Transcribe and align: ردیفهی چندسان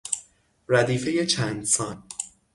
ردیفهی 0.69 1.25
چندسان 1.25 2.03